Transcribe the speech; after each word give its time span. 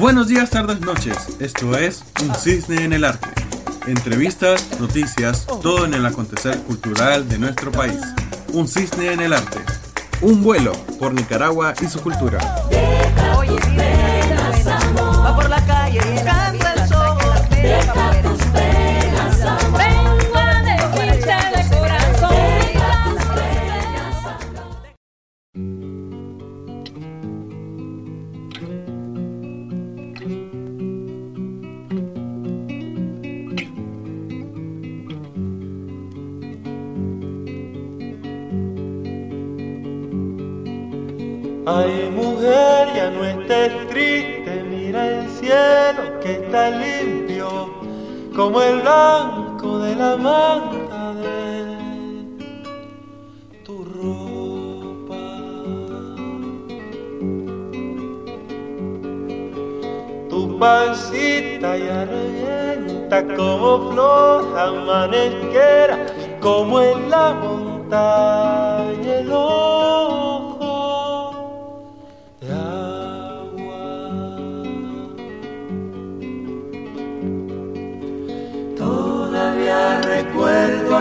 Buenos 0.00 0.28
días, 0.28 0.48
tardes, 0.48 0.80
noches. 0.80 1.36
Esto 1.40 1.76
es 1.76 2.02
Un 2.22 2.34
Cisne 2.34 2.84
en 2.84 2.94
el 2.94 3.04
Arte. 3.04 3.28
Entrevistas, 3.86 4.80
noticias, 4.80 5.46
todo 5.46 5.84
en 5.84 5.92
el 5.92 6.06
acontecer 6.06 6.56
cultural 6.62 7.28
de 7.28 7.38
nuestro 7.38 7.70
país. 7.70 8.00
Un 8.54 8.66
Cisne 8.66 9.12
en 9.12 9.20
el 9.20 9.34
Arte. 9.34 9.58
Un 10.22 10.42
vuelo 10.42 10.72
por 10.98 11.12
Nicaragua 11.12 11.74
y 11.82 11.86
su 11.86 12.00
cultura. 12.00 12.38
Estés 43.50 43.88
triste, 43.88 44.64
mira 44.68 45.06
el 45.06 45.28
cielo 45.28 46.20
que 46.20 46.32
está 46.34 46.70
limpio, 46.70 47.68
como 48.34 48.62
el 48.62 48.80
blanco 48.80 49.78
de 49.80 49.96
la 49.96 50.16
manta 50.16 51.14
de 51.14 52.36
tu 53.64 53.84
ropa. 53.84 55.16
Tu 60.28 60.58
pancita 60.58 61.76
ya 61.76 62.04
revienta 62.04 63.26
como 63.34 63.90
flor 63.90 64.58
amanezquera, 64.58 66.06
como 66.40 66.80
en 66.80 67.10
la 67.10 67.32
montaña 67.34 69.18
el 69.18 69.32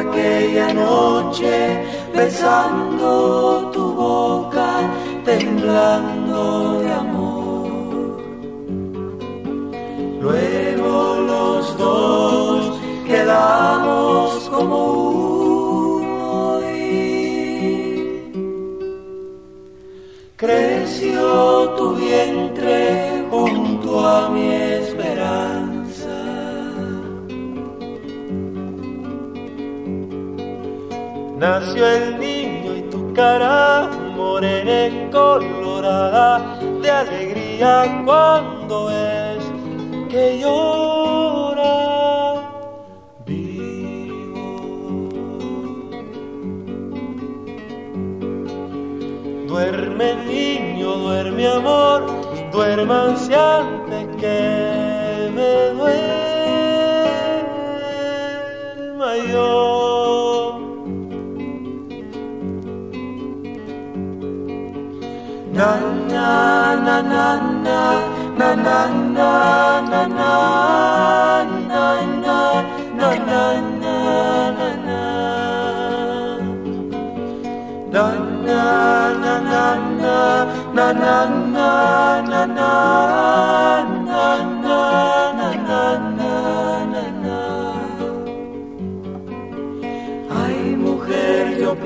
aquella 0.10 0.74
noche 0.74 1.86
besando 2.14 3.70
tu 3.72 3.94
boca, 3.94 4.70
temblando 5.24 6.80
de 6.80 6.92
amor. 6.92 8.22
Luego 10.22 11.20
los 11.32 11.78
dos 11.78 12.80
quedamos 13.08 14.50
como 14.50 14.78
uno 16.02 16.62
y 16.62 18.22
creció 20.36 21.70
tu 21.78 21.96
vientre 21.96 23.26
junto 23.30 24.08
a 24.08 24.30
mi 24.30 24.69
Nació 31.40 31.88
el 31.88 32.20
niño 32.20 32.76
y 32.76 32.82
tu 32.90 33.14
cara 33.14 33.90
morena 34.14 34.88
y 34.88 35.10
colorada 35.10 36.60
de 36.82 36.92
alegría 36.92 38.04
cuando 38.04 38.90
es 38.90 39.42
que 40.10 40.40
llora. 40.42 41.72
Vivo. 43.26 45.10
Duerme 49.48 50.16
niño, 50.26 50.94
duerme 50.98 51.48
amor, 51.48 52.02
duérmanse 52.52 53.34
antes 53.34 54.08
que 54.18 55.32
me 55.34 55.72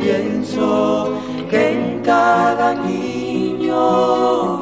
pienso 0.03 1.09
que 1.49 1.71
en 1.71 2.01
cada 2.03 2.73
niño 2.73 4.59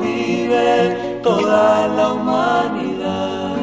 toda 1.22 1.88
la 1.88 2.14
humanidad. 2.14 3.56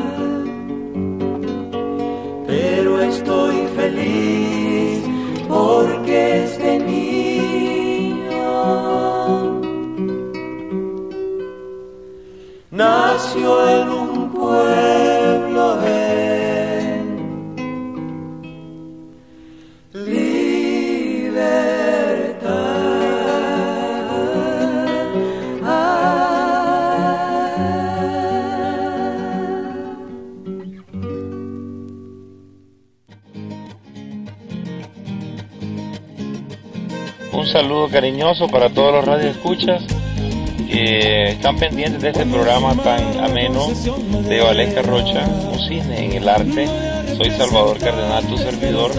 Pero 2.47 3.00
estoy 3.00 3.56
feliz 3.76 5.03
porque 5.48 6.44
este 6.44 6.78
niño 6.78 7.09
nació 12.71 13.69
en 13.69 13.88
un 13.88 13.97
saludo 37.53 37.88
cariñoso 37.88 38.47
para 38.48 38.69
todos 38.69 38.92
los 38.92 39.04
radioescuchas 39.04 39.82
que 40.70 41.31
están 41.31 41.56
pendientes 41.56 42.03
de 42.03 42.10
este 42.10 42.26
programa 42.26 42.75
tan 42.82 43.25
ameno 43.25 43.69
de 44.28 44.41
Valesca 44.41 44.82
Rocha, 44.82 45.26
un 45.50 45.59
cisne 45.59 46.04
en 46.04 46.12
el 46.12 46.28
arte. 46.28 46.69
Soy 47.16 47.31
Salvador 47.31 47.78
Cardenal, 47.78 48.25
tu 48.26 48.36
servidor, 48.36 48.91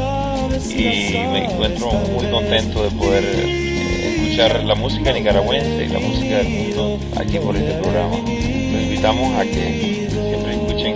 y 0.67 1.13
me 1.31 1.45
encuentro 1.45 1.91
muy 1.91 2.25
contento 2.27 2.83
de 2.83 2.89
poder 2.91 3.23
eh, 3.23 4.15
escuchar 4.15 4.63
la 4.63 4.73
música 4.73 5.13
nicaragüense 5.13 5.85
y 5.85 5.89
la 5.89 5.99
música 5.99 6.37
del 6.37 6.49
mundo 6.49 6.99
aquí 7.17 7.37
por 7.37 7.55
este 7.55 7.73
programa. 7.73 8.17
Los 8.17 8.81
invitamos 8.81 9.35
a 9.35 9.43
que 9.43 10.07
siempre 10.09 10.53
escuchen 10.53 10.95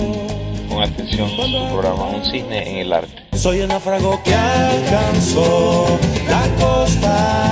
con 0.70 0.82
atención 0.82 1.30
su 1.30 1.68
programa, 1.70 2.08
un 2.08 2.26
cisne 2.26 2.70
en 2.72 2.78
el 2.78 2.94
arte. 2.94 3.24
Soy 3.44 3.60
el 3.60 3.68
náufrago 3.68 4.22
que 4.24 4.34
alcanzó 4.34 6.00
la 6.30 6.48
costa, 6.64 7.43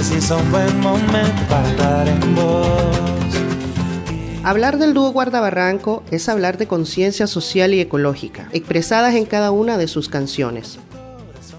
un 0.00 0.50
buen 0.50 0.80
momento 0.80 1.42
para 1.46 1.68
estar 1.68 2.08
en. 2.08 2.20
Hablar 4.42 4.78
del 4.78 4.94
dúo 4.94 5.12
Guardabarranco 5.12 6.02
es 6.10 6.30
hablar 6.30 6.56
de 6.56 6.66
conciencia 6.66 7.26
social 7.26 7.74
y 7.74 7.80
ecológica, 7.80 8.48
expresadas 8.52 9.14
en 9.14 9.26
cada 9.26 9.50
una 9.50 9.76
de 9.76 9.88
sus 9.88 10.08
canciones. 10.08 10.78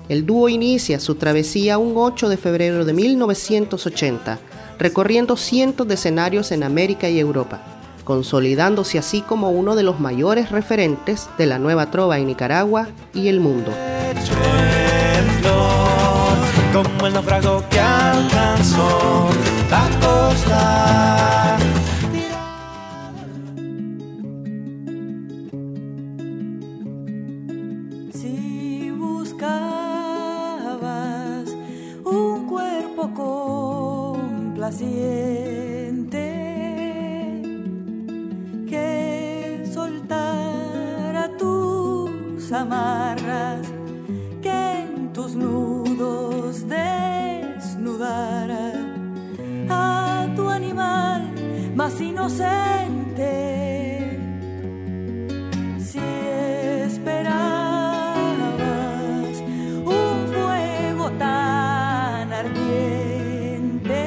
El 0.10 0.26
dúo 0.26 0.50
inicia 0.50 1.00
su 1.00 1.14
travesía 1.16 1.78
un 1.78 1.94
8 1.96 2.30
de 2.30 2.38
febrero 2.38 2.84
de 2.84 2.94
1980, 2.94 4.40
recorriendo 4.80 5.38
cientos 5.38 5.88
de 5.88 5.94
escenarios 5.94 6.52
en 6.52 6.64
América 6.64 7.10
y 7.10 7.20
Europa, 7.20 7.62
consolidándose 8.04 8.98
así 8.98 9.22
como 9.22 9.52
uno 9.52 9.76
de 9.76 9.84
los 9.84 10.00
mayores 10.00 10.50
referentes 10.50 11.30
de 11.38 11.46
la 11.46 11.60
nueva 11.60 11.92
trova 11.92 12.18
en 12.18 12.26
Nicaragua 12.26 12.88
y 13.14 13.28
el 13.28 13.40
mundo. 13.40 13.72
Como 16.72 17.08
el 17.08 17.14
naufrago 17.14 17.64
que 17.70 17.80
alcanzó 17.80 19.30
la 19.70 19.90
costa. 20.00 21.58
Si 28.14 28.92
buscabas 28.92 29.50
un 32.06 32.48
cuerpo 32.48 33.14
complaciente 33.14 35.61
inocente. 52.02 53.32
Si 55.80 56.00
esperabas 56.86 57.36
un 59.86 60.28
fuego 60.34 61.12
tan 61.18 62.34
ardiente 62.34 64.04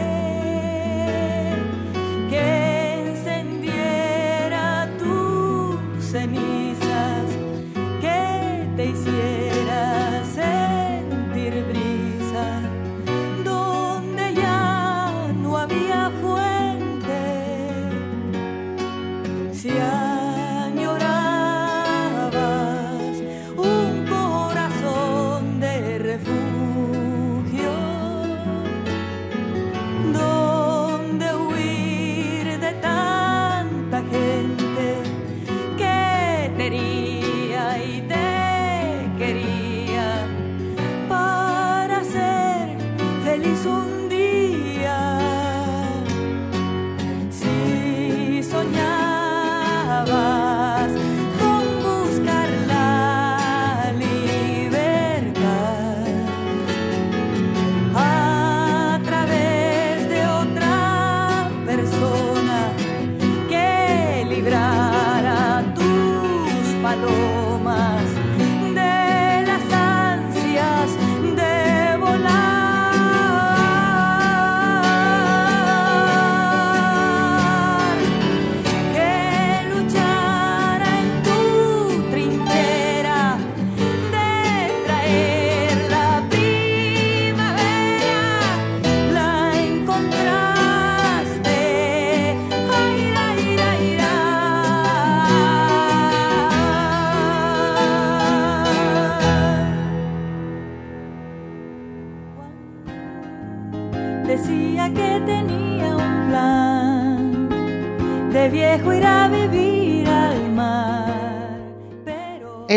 que 2.30 3.08
encendiera 3.08 4.88
tus 4.98 6.04
cenizas, 6.04 7.26
que 8.00 8.68
te 8.76 8.84
hiciera 8.86 9.53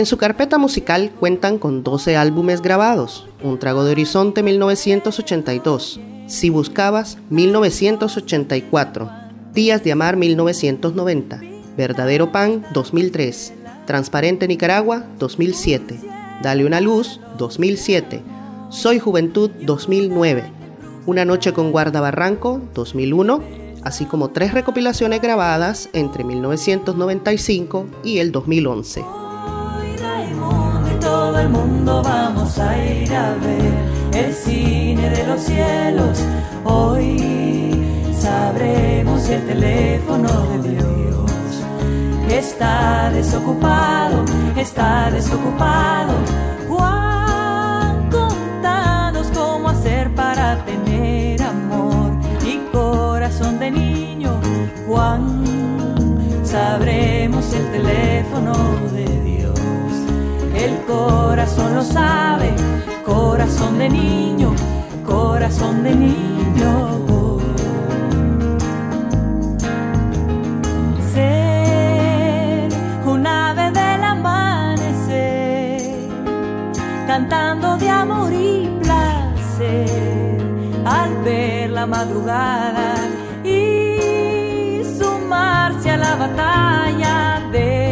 su 0.07 0.17
carpeta 0.17 0.57
musical 0.57 1.11
cuentan 1.19 1.59
con 1.59 1.83
12 1.83 2.15
álbumes 2.15 2.61
grabados, 2.61 3.27
Un 3.43 3.59
trago 3.59 3.83
de 3.83 3.91
horizonte 3.91 4.41
1982, 4.41 5.99
Si 6.27 6.49
buscabas 6.49 7.17
1984, 7.29 9.11
Días 9.53 9.83
de 9.83 9.91
amar 9.91 10.15
1990, 10.15 11.41
Verdadero 11.75 12.31
pan 12.31 12.65
2003, 12.73 13.53
Transparente 13.85 14.47
Nicaragua 14.47 15.05
2007, 15.19 15.99
Dale 16.41 16.65
una 16.65 16.79
luz 16.79 17.19
2007, 17.37 18.23
Soy 18.69 18.99
juventud 18.99 19.51
2009, 19.61 20.45
Una 21.05 21.25
noche 21.25 21.51
con 21.51 21.71
guardabarranco 21.71 22.61
2001, 22.73 23.41
así 23.83 24.05
como 24.05 24.29
tres 24.29 24.53
recopilaciones 24.53 25.21
grabadas 25.21 25.89
entre 25.91 26.23
1995 26.23 27.87
y 28.05 28.19
el 28.19 28.31
2011. 28.31 29.26
Todo 30.99 31.39
el 31.39 31.49
mundo 31.49 32.01
vamos 32.03 32.57
a 32.59 32.77
ir 32.77 33.13
a 33.13 33.33
ver 33.35 34.25
el 34.25 34.33
cine 34.33 35.09
de 35.09 35.27
los 35.27 35.41
cielos. 35.41 36.19
Hoy 36.63 38.11
sabremos 38.19 39.21
si 39.23 39.33
el 39.33 39.45
teléfono 39.45 40.29
de 40.63 40.69
Dios 40.69 41.27
está 42.29 43.09
desocupado, 43.11 44.23
está 44.55 45.09
desocupado. 45.11 46.13
Juan, 46.67 48.09
contanos 48.09 49.27
cómo 49.33 49.69
hacer 49.69 50.13
para 50.15 50.63
tener 50.65 51.41
amor 51.41 52.11
y 52.45 52.57
corazón 52.71 53.59
de 53.59 53.71
niño. 53.71 54.39
Juan, 54.87 55.43
sabremos 56.43 57.53
el 57.53 57.71
teléfono 57.71 58.53
de 58.91 59.05
Dios. 59.21 59.56
Corazón 60.87 61.75
lo 61.75 61.83
sabe, 61.83 62.55
corazón 63.05 63.77
de 63.77 63.89
niño, 63.89 64.55
corazón 65.05 65.83
de 65.83 65.93
niño. 65.93 67.39
Ser 71.13 72.69
un 73.05 73.27
ave 73.27 73.71
del 73.71 74.03
amanecer, 74.03 75.81
cantando 77.05 77.75
de 77.77 77.89
amor 77.89 78.31
y 78.31 78.69
placer, 78.81 80.41
al 80.85 81.17
ver 81.23 81.69
la 81.71 81.85
madrugada 81.85 82.95
y 83.43 84.83
sumarse 84.97 85.91
a 85.91 85.97
la 85.97 86.15
batalla 86.15 87.41
de 87.51 87.86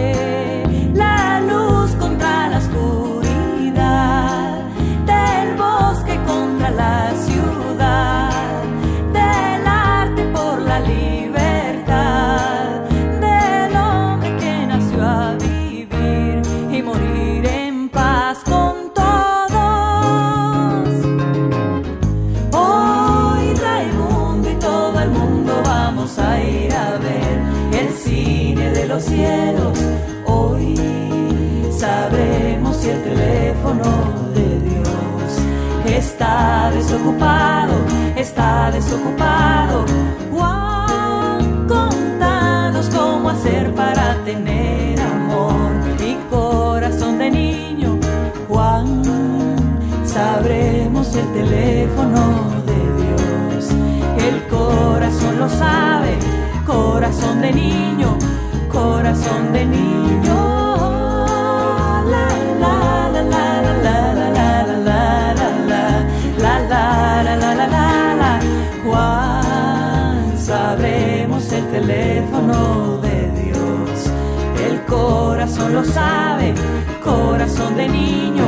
corazón 77.04 77.76
de 77.76 77.88
niño, 77.88 78.46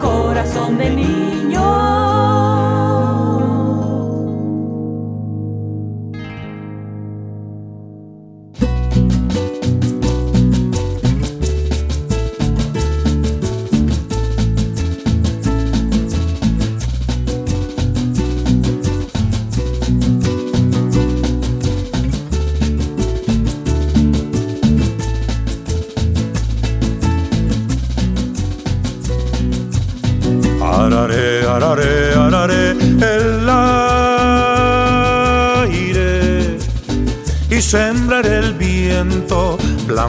corazón 0.00 0.78
de 0.78 0.90
niño. 0.90 2.71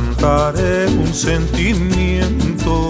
Plantaré 0.03 0.87
un 0.87 1.13
sentimiento. 1.13 2.89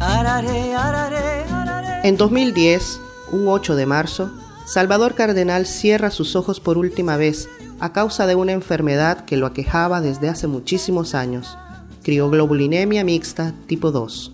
Araré, 0.00 0.74
araré, 0.74 1.44
araré. 1.50 2.08
En 2.08 2.16
2010, 2.16 3.00
un 3.32 3.48
8 3.48 3.76
de 3.76 3.86
marzo, 3.86 4.30
Salvador 4.66 5.14
Cardenal 5.14 5.66
cierra 5.66 6.10
sus 6.10 6.36
ojos 6.36 6.60
por 6.60 6.78
última 6.78 7.16
vez 7.16 7.48
a 7.80 7.92
causa 7.92 8.26
de 8.26 8.34
una 8.34 8.52
enfermedad 8.52 9.24
que 9.24 9.36
lo 9.36 9.46
aquejaba 9.46 10.00
desde 10.00 10.28
hace 10.28 10.46
muchísimos 10.46 11.14
años, 11.14 11.56
crioglobulinemia 12.02 13.04
mixta 13.04 13.54
tipo 13.66 13.90
2. 13.90 14.32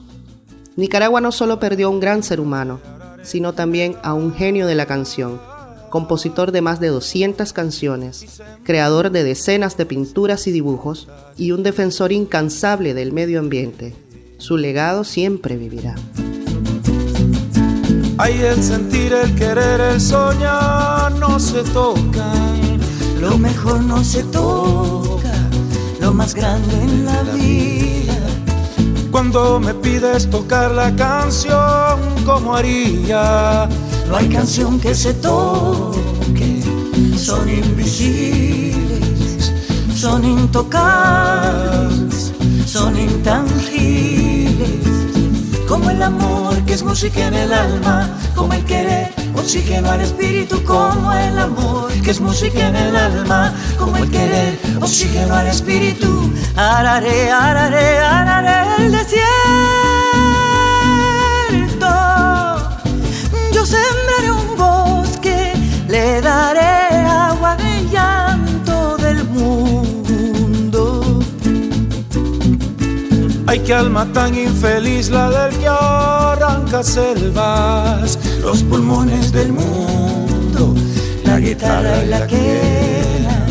Nicaragua 0.76 1.20
no 1.20 1.30
solo 1.30 1.60
perdió 1.60 1.86
a 1.86 1.90
un 1.90 2.00
gran 2.00 2.22
ser 2.22 2.40
humano, 2.40 2.80
sino 3.22 3.52
también 3.52 3.96
a 4.02 4.14
un 4.14 4.34
genio 4.34 4.66
de 4.66 4.74
la 4.74 4.86
canción, 4.86 5.40
compositor 5.94 6.50
de 6.50 6.60
más 6.60 6.80
de 6.80 6.88
200 6.88 7.52
canciones, 7.52 8.42
creador 8.64 9.12
de 9.12 9.22
decenas 9.22 9.76
de 9.76 9.86
pinturas 9.86 10.48
y 10.48 10.50
dibujos 10.50 11.06
y 11.36 11.52
un 11.52 11.62
defensor 11.62 12.10
incansable 12.10 12.94
del 12.94 13.12
medio 13.12 13.38
ambiente. 13.38 13.94
Su 14.38 14.56
legado 14.56 15.04
siempre 15.04 15.56
vivirá. 15.56 15.94
Hay 18.18 18.40
el 18.40 18.60
sentir, 18.60 19.12
el 19.12 19.36
querer, 19.36 19.80
el 19.80 20.00
soñar, 20.00 21.12
no 21.12 21.38
se 21.38 21.62
tocan. 21.62 22.80
Lo 23.20 23.38
mejor 23.38 23.80
no 23.84 24.02
se 24.02 24.24
toca, 24.24 25.48
lo 26.00 26.12
más 26.12 26.34
grande 26.34 26.74
en 26.74 27.04
la 27.04 27.22
vida. 27.22 28.18
Cuando 29.12 29.60
me 29.60 29.72
pides 29.74 30.28
tocar 30.28 30.72
la 30.72 30.92
canción, 30.96 32.00
¿cómo 32.26 32.56
haría? 32.56 33.68
No 34.08 34.16
hay 34.16 34.28
canción 34.28 34.78
que 34.78 34.94
se 34.94 35.14
toque, 35.14 36.62
son 37.16 37.48
invisibles, 37.48 39.52
son 39.94 40.24
intocables, 40.24 42.32
son 42.66 42.98
intangibles. 42.98 44.68
Como 45.66 45.90
el 45.90 46.02
amor 46.02 46.54
que 46.66 46.74
es 46.74 46.82
música 46.82 47.26
en 47.26 47.34
el 47.34 47.52
alma, 47.52 48.10
como 48.34 48.52
el 48.52 48.64
querer, 48.64 49.12
oxígeno 49.34 49.90
al 49.90 50.02
espíritu, 50.02 50.62
como 50.64 51.12
el 51.12 51.38
amor 51.38 51.90
que 52.02 52.10
es 52.10 52.20
música 52.20 52.68
en 52.68 52.76
el 52.76 52.94
alma, 52.94 53.54
como 53.78 53.96
el 53.96 54.10
querer, 54.10 54.58
oxígeno 54.80 55.34
al 55.34 55.46
espíritu. 55.46 56.30
Araré, 56.56 57.30
araré, 57.30 57.98
araré 57.98 58.84
el 58.84 58.92
desierto. 58.92 59.43
Ay, 73.54 73.60
qué 73.60 73.72
alma 73.72 74.04
tan 74.12 74.34
infeliz 74.34 75.10
la 75.10 75.30
del 75.30 75.56
que 75.60 75.68
arranca 75.68 76.82
selvas. 76.82 78.18
los 78.40 78.64
pulmones 78.64 79.30
del 79.30 79.52
mundo, 79.52 80.74
la 81.24 81.38
guitarra 81.38 82.02
y 82.02 82.08
la 82.08 82.26
quena, 82.26 83.46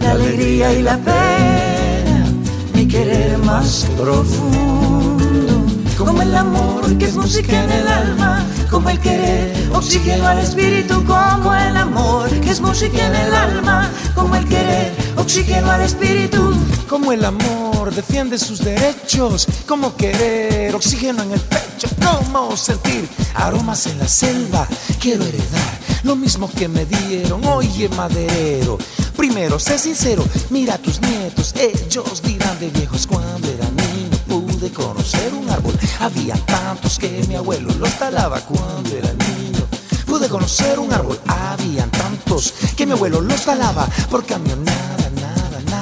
la 0.00 0.12
alegría 0.12 0.72
y 0.74 0.82
la 0.82 0.96
pena, 0.98 2.24
mi 2.72 2.86
querer 2.86 3.36
más 3.38 3.88
profundo, 3.96 5.66
como 5.98 6.22
el 6.22 6.36
amor 6.36 6.96
que 6.96 7.06
es 7.06 7.16
música 7.16 7.64
en 7.64 7.72
el 7.72 7.88
alma, 7.88 8.46
como 8.70 8.90
el 8.90 9.00
querer, 9.00 9.52
oxígeno 9.72 10.28
al 10.28 10.38
espíritu, 10.38 11.04
como 11.04 11.52
el 11.52 11.76
amor 11.76 12.30
que 12.30 12.50
es 12.52 12.60
música 12.60 13.08
en 13.08 13.16
el 13.16 13.34
alma, 13.34 13.90
como 14.14 14.36
el 14.36 14.44
querer, 14.44 14.92
oxígeno 15.16 15.68
al 15.68 15.80
espíritu. 15.82 16.54
Como 16.88 17.10
el 17.10 17.24
amor 17.24 17.67
defiende 17.90 18.38
sus 18.38 18.60
derechos, 18.60 19.46
como 19.66 19.96
querer 19.96 20.74
oxígeno 20.74 21.22
en 21.22 21.32
el 21.32 21.40
pecho, 21.40 21.88
como 22.04 22.56
sentir 22.56 23.08
aromas 23.34 23.86
en 23.86 23.98
la 23.98 24.08
selva. 24.08 24.66
Quiero 25.00 25.24
heredar 25.24 25.78
lo 26.02 26.16
mismo 26.16 26.50
que 26.50 26.68
me 26.68 26.84
dieron, 26.84 27.44
oye 27.44 27.88
maderero. 27.90 28.78
Primero, 29.16 29.58
sé 29.58 29.78
sincero, 29.78 30.24
mira 30.50 30.74
a 30.74 30.78
tus 30.78 31.00
nietos, 31.00 31.54
ellos 31.56 32.22
dirán 32.22 32.58
de 32.60 32.70
viejos 32.70 33.06
cuando 33.06 33.48
era 33.48 33.64
niño 33.70 33.98
pude 34.28 34.70
conocer 34.70 35.32
un 35.34 35.48
árbol. 35.50 35.74
Había 36.00 36.34
tantos 36.46 36.98
que 36.98 37.24
mi 37.28 37.34
abuelo 37.34 37.72
los 37.78 37.92
talaba 37.98 38.40
cuando 38.40 38.90
era 38.96 39.12
niño. 39.12 39.66
Pude 40.06 40.28
conocer 40.28 40.78
un 40.78 40.92
árbol, 40.92 41.18
habían 41.26 41.90
tantos 41.90 42.54
que 42.76 42.86
mi 42.86 42.92
abuelo 42.92 43.20
los 43.20 43.42
talaba 43.44 43.86
por 44.10 44.24
cambió 44.24 44.56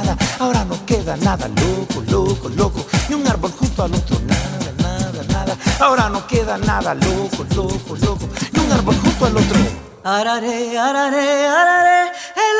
nada. 0.06 0.16
Ahora 0.38 0.64
no 0.64 0.86
queda 0.86 1.16
nada, 1.16 1.48
loco, 1.48 2.02
loco, 2.10 2.48
loco. 2.48 2.86
Ni 3.08 3.14
un 3.14 3.26
árbol 3.26 3.50
junto 3.52 3.82
al 3.82 3.94
otro, 3.94 4.18
nada, 4.26 4.72
nada, 4.78 5.22
nada. 5.28 5.56
Ahora 5.80 6.08
no 6.08 6.26
queda 6.26 6.56
nada, 6.58 6.94
loco, 6.94 7.44
loco, 7.54 7.96
loco. 7.96 8.28
Ni 8.52 8.60
un 8.60 8.72
árbol 8.72 8.94
junto 8.96 9.26
al 9.26 9.36
otro. 9.36 9.58
Araré, 10.04 10.78
araré, 10.78 11.46
araré, 11.46 12.02
el 12.36 12.58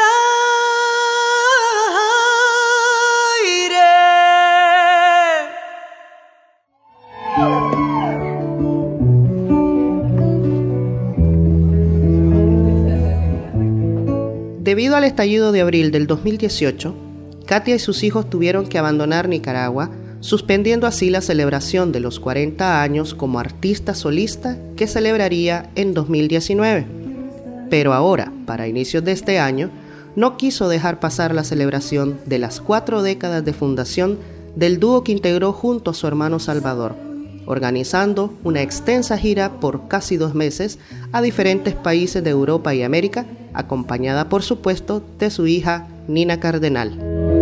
aire. 3.45 3.87
Debido 14.61 14.97
al 14.97 15.05
estallido 15.05 15.53
de 15.53 15.61
abril 15.61 15.93
del 15.93 16.09
2018, 16.09 17.06
Katia 17.47 17.77
y 17.77 17.79
sus 17.79 18.03
hijos 18.03 18.29
tuvieron 18.29 18.67
que 18.67 18.79
abandonar 18.79 19.29
Nicaragua, 19.29 19.91
suspendiendo 20.21 20.87
así 20.87 21.11
la 21.11 21.21
celebración 21.21 21.93
de 21.93 22.01
los 22.01 22.19
40 22.19 22.83
años 22.83 23.15
como 23.15 23.39
artista 23.39 23.95
solista 23.95 24.59
que 24.77 24.89
celebraría 24.89 25.71
en 25.77 25.95
2019. 25.95 26.87
Pero 27.71 27.95
ahora, 27.95 28.33
para 28.47 28.67
inicios 28.67 29.05
de 29.05 29.13
este 29.13 29.39
año, 29.39 29.71
no 30.17 30.37
quiso 30.37 30.69
dejar 30.69 30.99
pasar 30.99 31.35
la 31.35 31.45
celebración 31.45 32.19
de 32.27 32.39
las 32.39 32.61
cuatro 32.61 33.03
décadas 33.03 33.45
de 33.45 33.53
fundación 33.53 34.19
del 34.57 34.81
dúo 34.81 35.05
que 35.05 35.13
integró 35.13 35.53
junto 35.53 35.93
a 35.93 35.95
su 35.95 36.07
hermano 36.09 36.41
Salvador, 36.41 36.97
organizando 37.45 38.35
una 38.43 38.63
extensa 38.63 39.19
gira 39.19 39.61
por 39.61 39.87
casi 39.87 40.17
dos 40.17 40.35
meses 40.35 40.79
a 41.13 41.23
diferentes 41.23 41.75
países 41.75 42.25
de 42.25 42.31
Europa 42.31 42.75
y 42.75 42.83
América, 42.83 43.27
acompañada 43.53 44.29
por 44.29 44.43
supuesto 44.43 45.03
de 45.19 45.31
su 45.31 45.47
hija 45.47 45.87
Nina 46.09 46.41
Cardenal. 46.41 47.36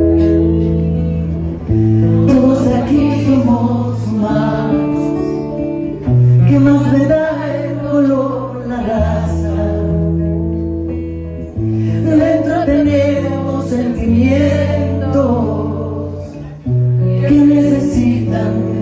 que 6.54 6.60
más 6.60 6.92
me 6.92 7.04
da 7.06 7.52
el 7.52 7.78
color, 7.78 8.64
la 8.68 8.80
raza. 8.80 9.54
Dentro 12.04 12.64
tenemos 12.64 13.68
sentimientos 13.68 15.34
que 17.28 17.38
necesitan 17.54 18.73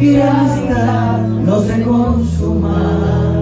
y 0.00 0.20
amistad 0.20 1.20
no 1.20 1.62
se 1.62 1.82
consuma. 1.82 3.35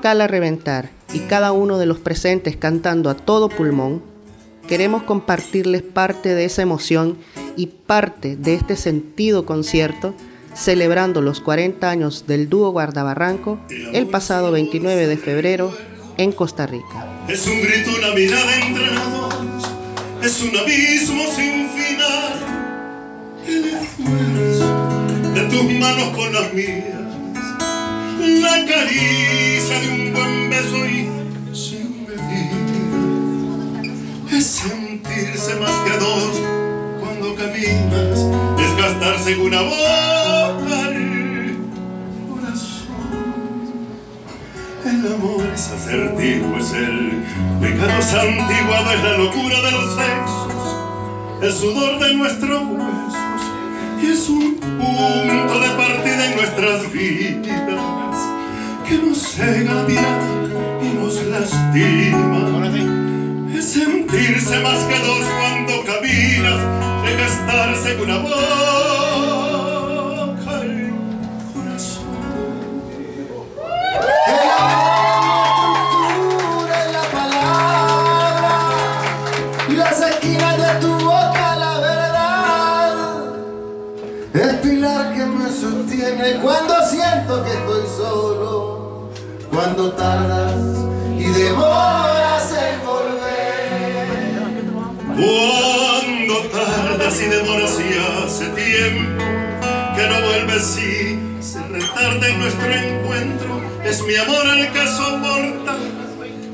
Local 0.00 0.22
a 0.22 0.26
reventar 0.26 0.88
y 1.12 1.18
cada 1.20 1.52
uno 1.52 1.76
de 1.76 1.84
los 1.84 1.98
presentes 1.98 2.56
cantando 2.56 3.10
a 3.10 3.14
todo 3.14 3.50
pulmón, 3.50 4.02
queremos 4.66 5.02
compartirles 5.02 5.82
parte 5.82 6.34
de 6.34 6.46
esa 6.46 6.62
emoción 6.62 7.18
y 7.54 7.66
parte 7.66 8.34
de 8.34 8.54
este 8.54 8.76
sentido 8.76 9.44
concierto 9.44 10.14
celebrando 10.54 11.20
los 11.20 11.42
40 11.42 11.90
años 11.90 12.24
del 12.26 12.48
dúo 12.48 12.70
Guardabarranco 12.70 13.60
el 13.92 14.06
pasado 14.06 14.50
29 14.52 15.06
de 15.06 15.18
febrero 15.18 15.70
en 16.16 16.32
Costa 16.32 16.66
Rica. 16.66 17.26
Es 17.28 17.46
un 17.46 17.60
grito, 17.60 17.90
una 17.98 18.14
mirada 18.14 18.56
entre 18.56 18.86
es 20.22 20.42
un 20.42 20.56
abismo 20.56 21.24
sin 21.36 21.68
final. 21.68 22.32
El 23.46 23.64
esfuerzo 23.66 25.10
de 25.34 25.42
tus 25.42 25.64
manos 25.78 26.16
con 26.16 26.32
las 26.32 26.54
mías, 26.54 26.99
la 28.50 28.64
caricia 28.66 29.78
de 29.80 29.88
un 29.88 30.12
buen 30.12 30.50
beso 30.50 30.78
y 30.86 31.08
sin 31.54 32.06
medida. 32.06 33.86
Es 34.36 34.46
sentirse 34.46 35.54
más 35.56 35.76
que 35.84 35.98
dos 35.98 36.40
cuando 37.00 37.34
caminas, 37.36 38.18
es 38.58 38.76
gastarse 38.76 39.32
en 39.34 39.40
una 39.40 39.62
boca 39.62 40.88
el 40.88 41.58
corazón. 42.28 43.60
El 44.84 45.00
amor 45.14 45.46
es 45.54 45.70
asertivo, 45.70 46.56
es 46.58 46.72
el 46.72 47.22
pecado 47.60 48.02
santiguado, 48.02 48.92
es 48.92 49.02
la 49.02 49.16
locura 49.18 49.60
de 49.60 49.70
los 49.70 49.94
sexos, 49.94 50.76
el 51.42 51.52
sudor 51.52 52.00
de 52.00 52.14
nuestros 52.14 52.62
huesos 52.62 53.42
y 54.02 54.06
es 54.06 54.28
un 54.28 54.54
punto 54.56 55.60
de 55.60 55.68
partida 55.76 56.26
en 56.26 56.36
nuestras 56.36 56.90
vidas 56.92 57.99
que 58.90 58.98
nos 58.98 59.18
cega 59.18 59.72
la 59.72 59.84
mirada 59.84 60.26
y 60.82 60.88
nos 60.98 61.14
lastima. 61.26 62.40
Es 63.56 63.72
sentirse 63.72 64.58
más 64.60 64.82
que 64.84 64.98
dos 64.98 65.24
cuando 65.38 65.84
caminas, 65.84 66.60
de 67.04 67.16
gastarse 67.16 67.92
en 67.92 68.00
una 68.00 68.18
boca 68.18 68.40
el 70.62 70.90
corazón. 71.54 72.16
en 76.80 76.88
la 76.92 77.04
palabra 77.12 78.52
y 79.68 79.70
las 79.72 80.00
esquinas 80.00 80.56
de 80.58 80.70
tu 80.80 80.92
boca 81.04 81.56
la 81.64 81.74
verdad. 81.78 82.94
El 84.34 84.52
pilar 84.60 85.14
que 85.14 85.24
me 85.26 85.48
sostiene 85.48 86.40
cuando 86.42 86.74
siento 86.88 87.44
que 87.44 87.50
estoy 87.52 87.84
solo, 87.96 87.99
cuando 89.60 89.92
tardas 89.92 90.54
y 91.18 91.24
demoras 91.24 92.50
en 92.50 92.80
volver. 92.86 94.06
Cuando 95.06 96.34
tardas 96.48 97.20
y 97.20 97.26
demoras 97.26 97.78
y 97.78 98.24
hace 98.24 98.46
tiempo 98.46 99.22
que 99.94 100.06
no 100.08 100.16
vuelves 100.28 100.78
y 100.78 101.42
se 101.42 101.60
retarda 101.68 102.28
en 102.28 102.38
nuestro 102.38 102.72
encuentro, 102.72 103.60
es 103.84 104.02
mi 104.02 104.16
amor 104.16 104.46
el 104.56 104.72
que 104.72 104.86
soporta 104.86 105.76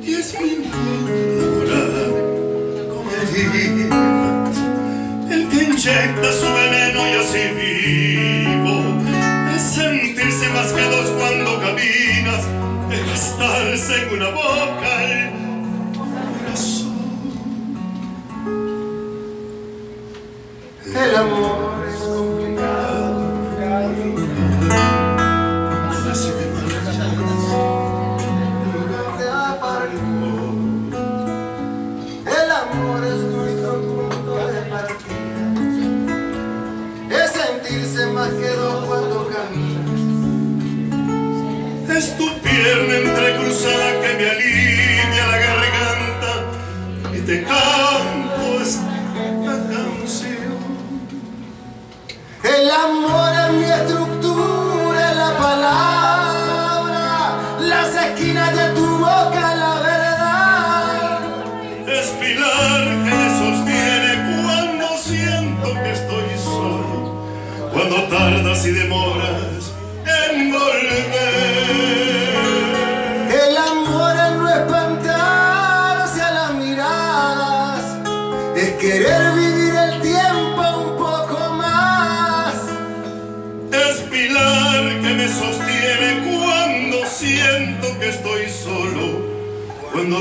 y 0.02 0.14
es 0.14 0.40
mi 0.40 0.68
con 2.90 3.06
heridas, 3.20 4.56
el 5.30 5.48
que 5.48 5.62
inyecta 5.62 6.32
su 6.32 6.52
veneno 6.52 7.06
y 7.06 7.12
así 7.22 7.42
vivo, 7.54 8.76
es 9.54 9.62
sentirse 9.62 10.48
más 10.48 10.72
que 10.72 10.82
dos 10.82 11.06
cuando 11.20 11.60
caminas, 11.60 11.96
es 12.16 12.35
gastarse 13.16 14.02
en 14.02 14.08
una 14.12 14.28
boca 14.28 15.04
el 15.04 15.30
corazón. 16.38 16.96
El 20.84 21.16
amor 21.16 21.55
cosa 43.56 43.70
que 44.02 44.14
me 44.18 44.30
alivia. 44.30 44.55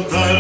not. 0.04 0.35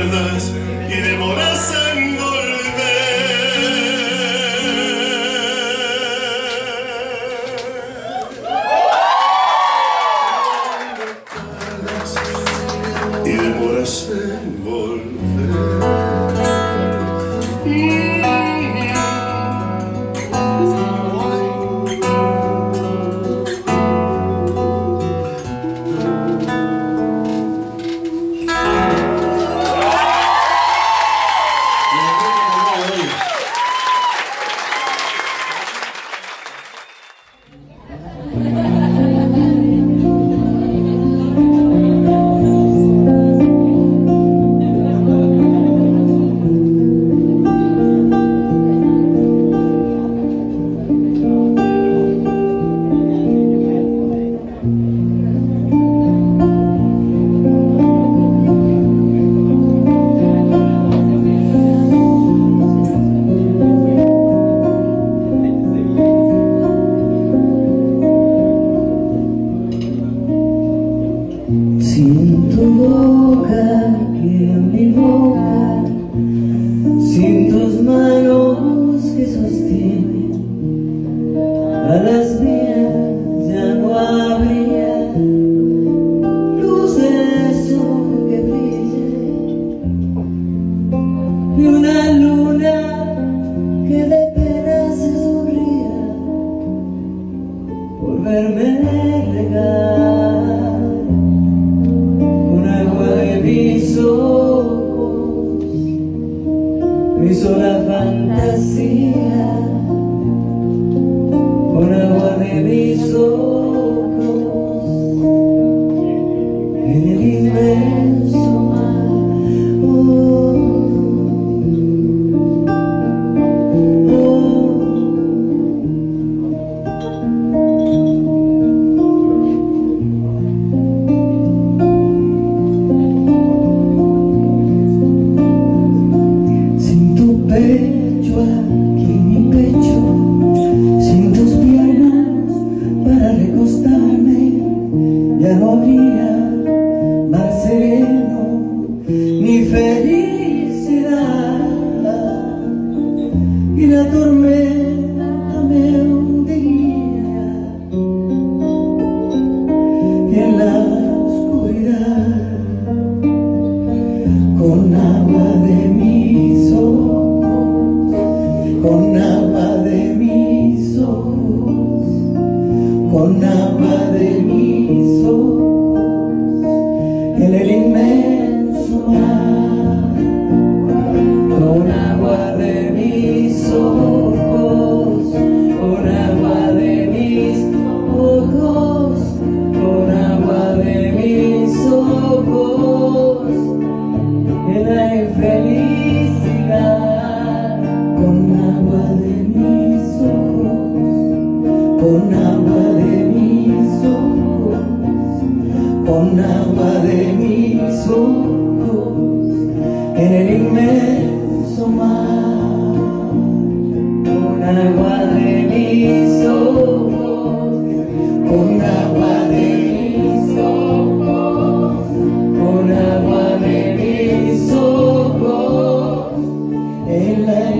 love. 160.65 161.05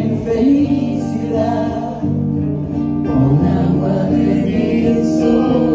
infelicidad 0.06 2.02
con 2.02 3.46
agua 3.46 4.04
de 4.12 4.26
rizo. 4.46 5.75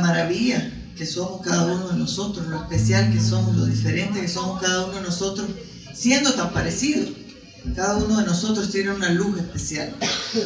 maravilla 0.00 0.72
que 0.96 1.06
somos 1.06 1.42
cada 1.42 1.66
uno 1.66 1.88
de 1.90 1.98
nosotros, 1.98 2.46
lo 2.48 2.62
especial 2.62 3.12
que 3.12 3.20
somos, 3.20 3.56
lo 3.56 3.66
diferente 3.66 4.20
que 4.20 4.28
somos 4.28 4.60
cada 4.60 4.86
uno 4.86 4.94
de 4.94 5.02
nosotros, 5.02 5.48
siendo 5.94 6.34
tan 6.34 6.52
parecidos. 6.52 7.10
Cada 7.74 7.96
uno 7.96 8.18
de 8.18 8.26
nosotros 8.26 8.70
tiene 8.70 8.92
una 8.92 9.10
luz 9.10 9.38
especial. 9.38 9.94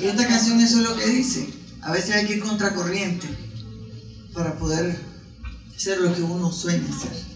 Y 0.03 0.07
esta 0.07 0.27
canción 0.27 0.61
eso 0.61 0.81
es 0.81 0.89
lo 0.89 0.97
que 0.97 1.07
dice. 1.07 1.49
A 1.81 1.93
veces 1.93 2.15
hay 2.15 2.27
que 2.27 2.37
ir 2.37 2.43
contracorriente 2.43 3.29
para 4.35 4.59
poder 4.59 4.99
ser 5.77 6.01
lo 6.01 6.15
que 6.15 6.23
uno 6.23 6.53
sueña 6.53 6.87
ser. 7.01 7.33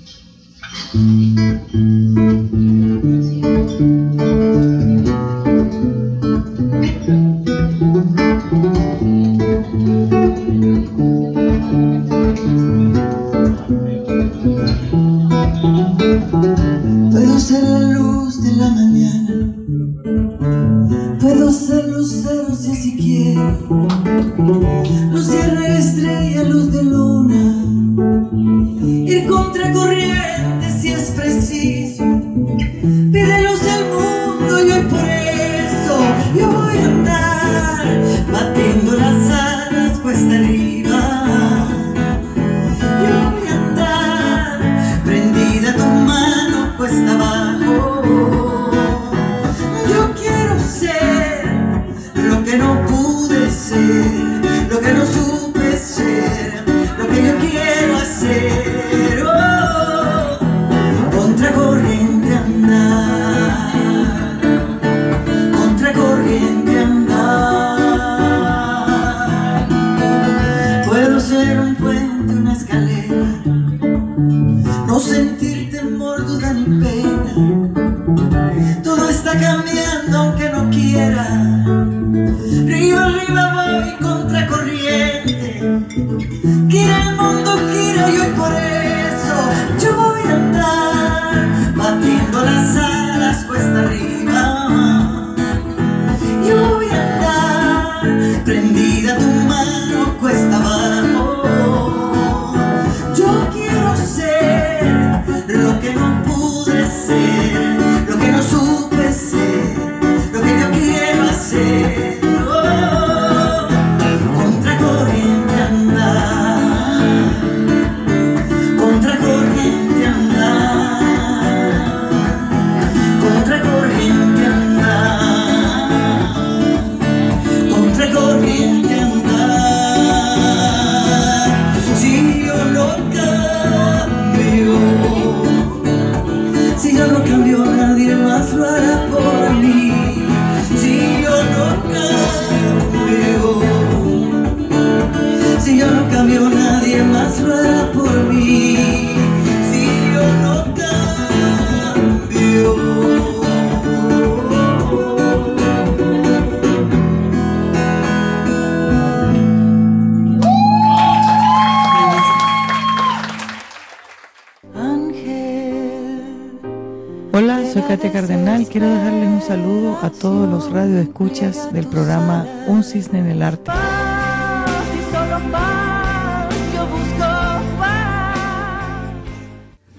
todos 170.27 170.51
los 170.51 170.73
radioescuchas 170.73 171.73
del 171.73 171.87
programa 171.87 172.45
Un 172.67 172.83
Cisne 172.83 173.21
en 173.21 173.27
el 173.27 173.43
Arte. 173.43 173.71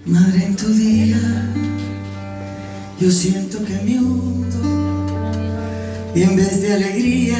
Madre, 0.04 0.44
en 0.44 0.54
tu 0.54 0.66
día 0.66 1.16
yo 3.00 3.10
siento 3.10 3.64
que 3.64 3.72
me 3.86 3.98
hundo 3.98 4.58
y 6.14 6.22
en 6.24 6.36
vez 6.36 6.60
de 6.60 6.74
alegría 6.74 7.38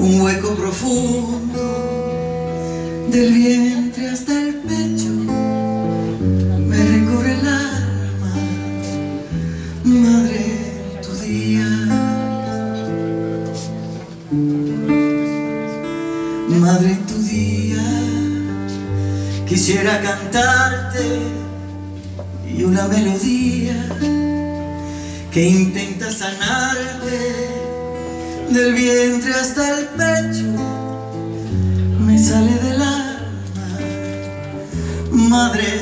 un 0.00 0.22
hueco 0.22 0.56
profundo 0.56 1.62
del 3.08 3.32
bien 3.32 3.79
Quisiera 19.70 20.02
cantarte 20.02 21.06
y 22.44 22.64
una 22.64 22.88
melodía 22.88 23.86
que 25.30 25.48
intenta 25.48 26.10
sanarte 26.10 27.18
del 28.48 28.74
vientre 28.74 29.32
hasta 29.32 29.78
el 29.78 29.86
pecho. 29.90 30.48
Me 32.00 32.18
sale 32.18 32.52
del 32.52 32.82
alma, 32.82 33.30
madre 35.12 35.79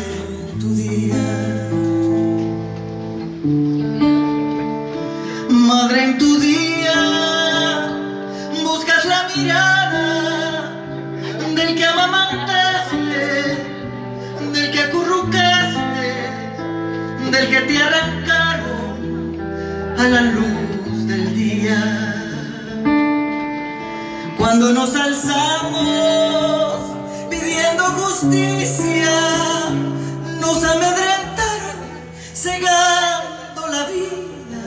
cegando 32.49 33.63
la 33.77 33.83
vida 33.95 34.65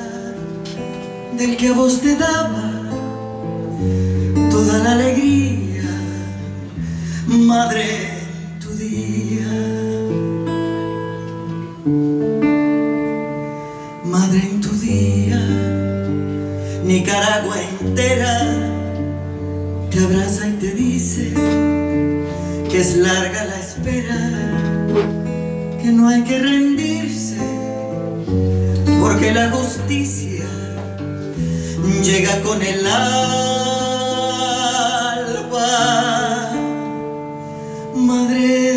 del 1.37 1.57
que 1.57 1.67
a 1.69 1.73
vos 1.73 1.99
te 2.01 2.15
daba 2.15 2.67
toda 4.51 4.77
la 4.83 4.91
alegría, 4.91 5.89
madre, 7.27 7.87
tu 8.61 8.69
día. 8.85 9.51
Madre 14.15 14.39
en 14.51 14.61
tu 14.61 14.71
día, 14.89 15.41
Nicaragua 16.85 17.55
entera 17.79 18.35
te 19.89 19.97
abraza 20.05 20.47
y 20.47 20.53
te 20.63 20.71
dice 20.73 21.33
que 22.69 22.77
es 22.79 22.97
larga 22.97 23.45
la 23.45 23.59
espera, 23.65 24.19
que 25.81 25.91
no 25.91 26.09
hay 26.09 26.23
que 26.23 26.37
rendirse, 26.39 26.70
porque 29.21 29.35
la 29.35 29.51
justicia 29.51 30.45
llega 32.03 32.41
con 32.41 32.59
el 32.59 32.87
alba. 32.87 33.21
Madre, 37.95 38.70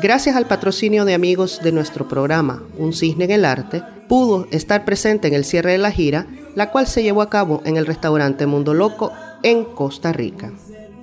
Gracias 0.00 0.36
al 0.36 0.46
patrocinio 0.46 1.04
de 1.04 1.14
amigos 1.14 1.58
de 1.60 1.72
nuestro 1.72 2.06
programa 2.06 2.62
Un 2.76 2.92
Cisne 2.92 3.24
en 3.24 3.32
el 3.32 3.44
Arte, 3.44 3.82
pudo 4.08 4.46
estar 4.52 4.84
presente 4.84 5.26
en 5.26 5.34
el 5.34 5.44
cierre 5.44 5.72
de 5.72 5.78
la 5.78 5.90
gira, 5.90 6.28
la 6.54 6.70
cual 6.70 6.86
se 6.86 7.02
llevó 7.02 7.20
a 7.20 7.30
cabo 7.30 7.62
en 7.64 7.76
el 7.76 7.84
restaurante 7.84 8.46
Mundo 8.46 8.74
Loco 8.74 9.12
en 9.42 9.64
Costa 9.64 10.12
Rica. 10.12 10.52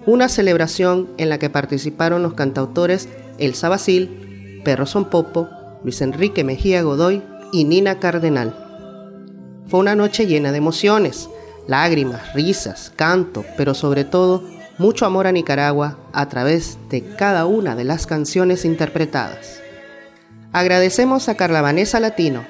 Una 0.06 0.30
celebración 0.30 1.10
en 1.18 1.28
la 1.28 1.40
que 1.40 1.50
participaron 1.50 2.24
los 2.24 2.36
cantautores 2.36 3.10
Elsa 3.38 3.68
Basil, 3.68 4.62
Perro 4.64 4.86
Son 4.86 5.10
Popo, 5.10 5.50
Luis 5.84 6.00
Enrique 6.00 6.46
Mejía 6.46 6.82
Godoy 6.82 7.22
y 7.52 7.66
Nina 7.66 8.00
Cardenal. 8.00 8.56
Fue 9.68 9.82
una 9.82 9.96
noche 9.96 10.26
llena 10.26 10.54
de 10.54 10.60
emociones, 10.60 11.28
lágrimas, 11.68 12.34
risas, 12.34 12.94
canto, 12.96 13.44
pero 13.58 13.74
sobre 13.74 14.06
todo 14.06 14.55
mucho 14.78 15.06
amor 15.06 15.28
a 15.28 15.32
Nicaragua 15.32 15.98
a 16.14 16.28
través 16.28 16.78
de 16.90 17.02
cada 17.02 17.46
una 17.46 17.76
de 17.76 17.84
las 17.84 18.06
canciones 18.06 18.66
interpretadas. 18.66 19.62
Agradecemos 20.52 21.30
a 21.30 21.36
Carla 21.36 21.62
Vanessa 21.62 22.00
Latino, 22.00 22.46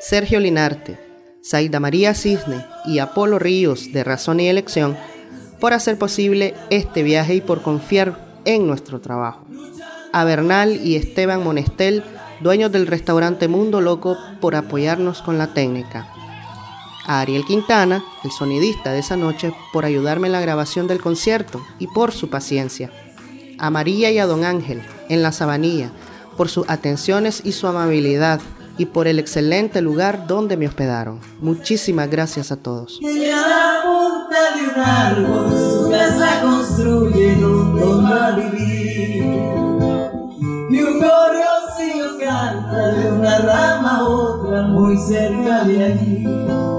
Sergio 0.00 0.40
Linarte, 0.40 0.98
Zaida 1.44 1.80
María 1.80 2.14
Cisne 2.14 2.64
y 2.86 2.98
Apolo 2.98 3.38
Ríos 3.38 3.92
de 3.92 4.04
Razón 4.04 4.40
y 4.40 4.48
Elección 4.48 4.96
por 5.60 5.72
hacer 5.72 5.98
posible 5.98 6.54
este 6.70 7.02
viaje 7.02 7.34
y 7.36 7.40
por 7.40 7.62
confiar 7.62 8.18
en 8.44 8.66
nuestro 8.66 9.00
trabajo. 9.00 9.44
A 10.12 10.24
Bernal 10.24 10.80
y 10.84 10.96
Esteban 10.96 11.42
Monestel, 11.42 12.04
dueños 12.40 12.70
del 12.70 12.86
restaurante 12.86 13.48
Mundo 13.48 13.80
Loco, 13.80 14.16
por 14.40 14.54
apoyarnos 14.56 15.22
con 15.22 15.38
la 15.38 15.48
técnica. 15.48 16.13
A 17.06 17.20
Ariel 17.20 17.44
Quintana, 17.44 18.02
el 18.24 18.30
sonidista 18.30 18.92
de 18.92 19.00
esa 19.00 19.16
noche, 19.16 19.54
por 19.72 19.84
ayudarme 19.84 20.28
en 20.28 20.32
la 20.32 20.40
grabación 20.40 20.86
del 20.86 21.00
concierto 21.00 21.60
y 21.78 21.86
por 21.86 22.12
su 22.12 22.30
paciencia. 22.30 22.90
A 23.58 23.70
María 23.70 24.10
y 24.10 24.18
a 24.18 24.26
Don 24.26 24.44
Ángel, 24.44 24.82
en 25.08 25.22
la 25.22 25.32
Sabanilla, 25.32 25.92
por 26.36 26.48
sus 26.48 26.68
atenciones 26.68 27.42
y 27.44 27.52
su 27.52 27.66
amabilidad 27.66 28.40
y 28.78 28.86
por 28.86 29.06
el 29.06 29.18
excelente 29.18 29.80
lugar 29.80 30.26
donde 30.26 30.56
me 30.56 30.66
hospedaron. 30.66 31.20
Muchísimas 31.40 32.10
gracias 32.10 32.50
a 32.50 32.56
todos. 32.56 33.00
Un 33.00 33.10
canta 42.18 42.88
de 42.94 43.12
una 43.12 43.38
rama 43.38 43.98
a 43.98 44.04
otra 44.04 44.62
muy 44.62 44.96
cerca 44.98 45.64
de 45.64 45.84
allí. 45.84 46.73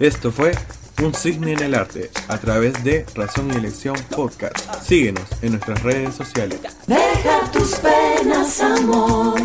Esto 0.00 0.32
fue 0.32 0.52
Un 1.02 1.12
Cisne 1.12 1.52
en 1.52 1.62
el 1.62 1.74
Arte 1.74 2.10
a 2.28 2.38
través 2.38 2.82
de 2.82 3.04
Razón 3.14 3.50
y 3.52 3.56
Elección 3.56 3.94
Podcast. 4.08 4.56
Síguenos 4.82 5.24
en 5.42 5.50
nuestras 5.52 5.82
redes 5.82 6.14
sociales. 6.14 6.58
Deja 6.86 7.52
tus 7.52 7.74
penas, 7.74 8.62
amor. 8.62 9.38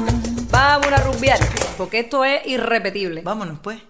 Vamos 0.49 0.88
a 0.88 1.03
rumbear, 1.03 1.39
porque 1.78 1.99
esto 1.99 2.24
es 2.24 2.47
irrepetible. 2.47 3.22
Vámonos 3.22 3.60
pues. 3.60 3.82